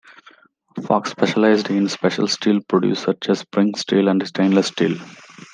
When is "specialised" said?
1.11-1.69